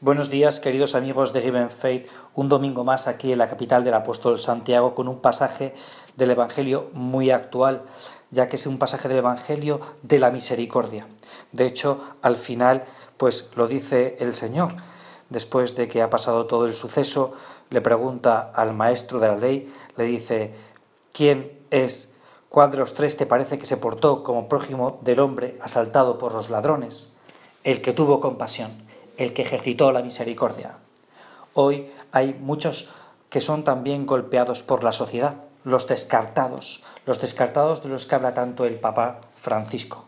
Buenos 0.00 0.30
días, 0.30 0.60
queridos 0.60 0.94
amigos 0.94 1.32
de 1.32 1.42
Given 1.42 1.70
Faith. 1.70 2.06
Un 2.36 2.48
domingo 2.48 2.84
más 2.84 3.08
aquí 3.08 3.32
en 3.32 3.38
la 3.38 3.48
capital 3.48 3.82
del 3.82 3.94
apóstol 3.94 4.38
Santiago 4.38 4.94
con 4.94 5.08
un 5.08 5.18
pasaje 5.18 5.74
del 6.14 6.30
Evangelio 6.30 6.88
muy 6.92 7.32
actual, 7.32 7.82
ya 8.30 8.46
que 8.46 8.54
es 8.54 8.68
un 8.68 8.78
pasaje 8.78 9.08
del 9.08 9.16
Evangelio 9.16 9.80
de 10.02 10.20
la 10.20 10.30
misericordia. 10.30 11.08
De 11.50 11.66
hecho, 11.66 12.00
al 12.22 12.36
final, 12.36 12.84
pues 13.16 13.48
lo 13.56 13.66
dice 13.66 14.16
el 14.20 14.34
Señor. 14.34 14.76
Después 15.30 15.74
de 15.74 15.88
que 15.88 16.00
ha 16.00 16.10
pasado 16.10 16.46
todo 16.46 16.66
el 16.66 16.74
suceso, 16.74 17.32
le 17.68 17.80
pregunta 17.80 18.52
al 18.54 18.74
maestro 18.74 19.18
de 19.18 19.26
la 19.26 19.36
ley, 19.36 19.74
le 19.96 20.04
dice, 20.04 20.54
¿quién 21.12 21.58
es? 21.72 22.14
¿Cuál 22.50 22.70
de 22.70 22.76
los 22.76 22.94
tres 22.94 23.16
te 23.16 23.26
parece 23.26 23.58
que 23.58 23.66
se 23.66 23.76
portó 23.76 24.22
como 24.22 24.48
prójimo 24.48 25.00
del 25.02 25.18
hombre 25.18 25.58
asaltado 25.60 26.18
por 26.18 26.34
los 26.34 26.50
ladrones? 26.50 27.16
El 27.64 27.82
que 27.82 27.92
tuvo 27.92 28.20
compasión 28.20 28.86
el 29.18 29.34
que 29.34 29.42
ejercitó 29.42 29.92
la 29.92 30.00
misericordia. 30.00 30.78
Hoy 31.52 31.90
hay 32.12 32.34
muchos 32.40 32.88
que 33.28 33.42
son 33.42 33.64
también 33.64 34.06
golpeados 34.06 34.62
por 34.62 34.82
la 34.82 34.92
sociedad, 34.92 35.34
los 35.64 35.86
descartados, 35.86 36.82
los 37.04 37.20
descartados 37.20 37.82
de 37.82 37.90
los 37.90 38.06
que 38.06 38.14
habla 38.14 38.32
tanto 38.32 38.64
el 38.64 38.80
Papa 38.80 39.20
Francisco. 39.34 40.06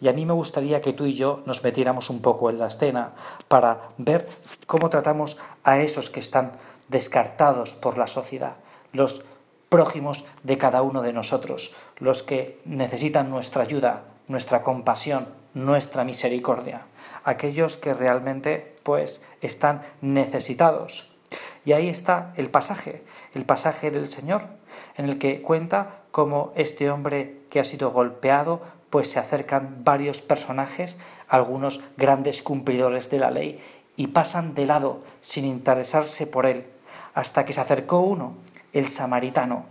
Y 0.00 0.08
a 0.08 0.12
mí 0.12 0.24
me 0.24 0.32
gustaría 0.32 0.80
que 0.80 0.92
tú 0.92 1.06
y 1.06 1.14
yo 1.14 1.42
nos 1.46 1.62
metiéramos 1.62 2.10
un 2.10 2.22
poco 2.22 2.48
en 2.48 2.58
la 2.58 2.68
escena 2.68 3.12
para 3.48 3.90
ver 3.98 4.26
cómo 4.66 4.88
tratamos 4.88 5.38
a 5.64 5.78
esos 5.78 6.10
que 6.10 6.20
están 6.20 6.52
descartados 6.88 7.74
por 7.74 7.98
la 7.98 8.06
sociedad, 8.06 8.56
los 8.92 9.24
prójimos 9.68 10.24
de 10.42 10.58
cada 10.58 10.82
uno 10.82 11.02
de 11.02 11.12
nosotros, 11.12 11.72
los 11.98 12.22
que 12.22 12.60
necesitan 12.64 13.30
nuestra 13.30 13.62
ayuda, 13.62 14.04
nuestra 14.26 14.62
compasión, 14.62 15.28
nuestra 15.54 16.04
misericordia, 16.04 16.86
aquellos 17.24 17.76
que 17.76 17.94
realmente 17.94 18.76
pues 18.82 19.22
están 19.40 19.82
necesitados. 20.00 21.16
Y 21.64 21.72
ahí 21.72 21.88
está 21.88 22.32
el 22.36 22.50
pasaje, 22.50 23.04
el 23.34 23.44
pasaje 23.44 23.90
del 23.90 24.06
Señor, 24.06 24.48
en 24.96 25.08
el 25.08 25.18
que 25.18 25.42
cuenta 25.42 26.02
cómo 26.10 26.52
este 26.56 26.90
hombre 26.90 27.42
que 27.50 27.60
ha 27.60 27.64
sido 27.64 27.90
golpeado, 27.90 28.60
pues 28.88 29.10
se 29.10 29.18
acercan 29.18 29.84
varios 29.84 30.22
personajes, 30.22 30.98
algunos 31.28 31.80
grandes 31.96 32.42
cumplidores 32.42 33.10
de 33.10 33.18
la 33.18 33.30
ley, 33.30 33.60
y 33.96 34.08
pasan 34.08 34.54
de 34.54 34.66
lado 34.66 35.00
sin 35.20 35.44
interesarse 35.44 36.26
por 36.26 36.46
él, 36.46 36.66
hasta 37.14 37.44
que 37.44 37.52
se 37.52 37.60
acercó 37.60 38.00
uno 38.00 38.34
el 38.72 38.86
samaritano, 38.86 39.66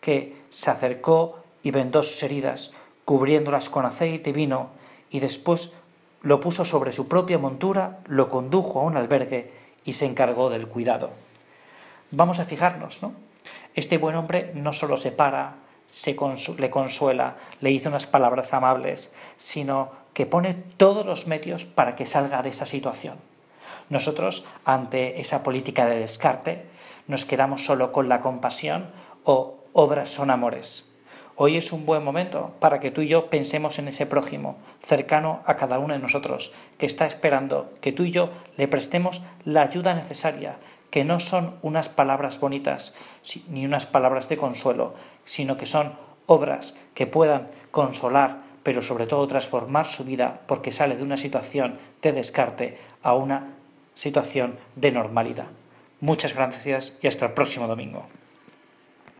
que 0.00 0.42
se 0.48 0.70
acercó 0.70 1.38
y 1.62 1.70
vendó 1.70 2.02
sus 2.02 2.22
heridas, 2.22 2.72
cubriéndolas 3.04 3.68
con 3.68 3.84
aceite 3.84 4.30
y 4.30 4.32
vino, 4.32 4.70
y 5.14 5.20
después 5.20 5.74
lo 6.22 6.40
puso 6.40 6.64
sobre 6.64 6.90
su 6.90 7.06
propia 7.06 7.38
montura, 7.38 8.00
lo 8.06 8.28
condujo 8.28 8.80
a 8.80 8.82
un 8.82 8.96
albergue 8.96 9.52
y 9.84 9.92
se 9.92 10.06
encargó 10.06 10.50
del 10.50 10.66
cuidado. 10.66 11.12
Vamos 12.10 12.40
a 12.40 12.44
fijarnos, 12.44 13.00
¿no? 13.00 13.14
Este 13.76 13.96
buen 13.96 14.16
hombre 14.16 14.50
no 14.56 14.72
solo 14.72 14.96
se 14.96 15.12
para, 15.12 15.54
se 15.86 16.16
le 16.58 16.70
consuela, 16.70 17.36
le 17.60 17.70
dice 17.70 17.88
unas 17.88 18.08
palabras 18.08 18.54
amables, 18.54 19.12
sino 19.36 19.92
que 20.14 20.26
pone 20.26 20.54
todos 20.54 21.06
los 21.06 21.28
medios 21.28 21.64
para 21.64 21.94
que 21.94 22.06
salga 22.06 22.42
de 22.42 22.48
esa 22.48 22.66
situación. 22.66 23.16
Nosotros, 23.90 24.46
ante 24.64 25.20
esa 25.20 25.44
política 25.44 25.86
de 25.86 26.00
descarte, 26.00 26.66
nos 27.06 27.24
quedamos 27.24 27.64
solo 27.64 27.92
con 27.92 28.08
la 28.08 28.20
compasión 28.20 28.90
o 29.22 29.58
obras 29.74 30.08
son 30.08 30.32
amores. 30.32 30.93
Hoy 31.36 31.56
es 31.56 31.72
un 31.72 31.84
buen 31.84 32.04
momento 32.04 32.54
para 32.60 32.78
que 32.78 32.92
tú 32.92 33.00
y 33.00 33.08
yo 33.08 33.28
pensemos 33.28 33.80
en 33.80 33.88
ese 33.88 34.06
prójimo, 34.06 34.56
cercano 34.78 35.40
a 35.46 35.56
cada 35.56 35.80
uno 35.80 35.94
de 35.94 35.98
nosotros, 35.98 36.52
que 36.78 36.86
está 36.86 37.06
esperando 37.06 37.72
que 37.80 37.90
tú 37.90 38.04
y 38.04 38.12
yo 38.12 38.30
le 38.56 38.68
prestemos 38.68 39.22
la 39.44 39.62
ayuda 39.62 39.94
necesaria, 39.94 40.58
que 40.90 41.04
no 41.04 41.18
son 41.18 41.56
unas 41.62 41.88
palabras 41.88 42.38
bonitas 42.38 42.94
ni 43.48 43.66
unas 43.66 43.84
palabras 43.84 44.28
de 44.28 44.36
consuelo, 44.36 44.94
sino 45.24 45.56
que 45.56 45.66
son 45.66 45.94
obras 46.26 46.78
que 46.94 47.08
puedan 47.08 47.48
consolar, 47.72 48.42
pero 48.62 48.80
sobre 48.80 49.06
todo 49.06 49.26
transformar 49.26 49.86
su 49.86 50.04
vida 50.04 50.42
porque 50.46 50.70
sale 50.70 50.96
de 50.96 51.02
una 51.02 51.16
situación 51.16 51.78
de 52.00 52.12
descarte 52.12 52.78
a 53.02 53.14
una 53.14 53.56
situación 53.94 54.56
de 54.76 54.92
normalidad. 54.92 55.48
Muchas 56.00 56.32
gracias 56.32 56.96
y 57.02 57.08
hasta 57.08 57.26
el 57.26 57.32
próximo 57.32 57.66
domingo. 57.66 58.06